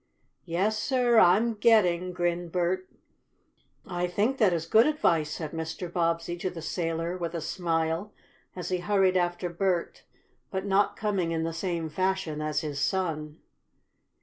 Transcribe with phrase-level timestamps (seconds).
[0.45, 2.89] "Yes, sir, I'm getting," grinned Bert.
[3.85, 5.93] "I think that is good advice," said Mr.
[5.93, 8.11] Bobbsey to the sailor, with a smile,
[8.55, 10.01] as he hurried after Bert,
[10.49, 13.41] but not coming in the same fashion as his son.